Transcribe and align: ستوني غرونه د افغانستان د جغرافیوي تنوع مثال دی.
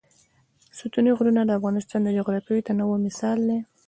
ستوني 0.77 1.11
غرونه 1.17 1.41
د 1.45 1.51
افغانستان 1.59 1.99
د 2.03 2.09
جغرافیوي 2.17 2.61
تنوع 2.67 2.95
مثال 3.07 3.37
دی. 3.49 3.59